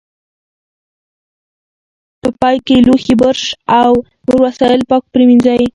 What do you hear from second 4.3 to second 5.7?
وسایل پاک پرېمنځئ.